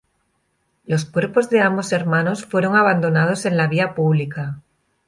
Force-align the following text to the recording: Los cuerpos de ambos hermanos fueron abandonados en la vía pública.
Los 0.87 1.05
cuerpos 1.05 1.51
de 1.51 1.61
ambos 1.61 1.91
hermanos 1.91 2.43
fueron 2.43 2.75
abandonados 2.75 3.45
en 3.45 3.55
la 3.55 3.67
vía 3.67 3.93
pública. 3.93 4.57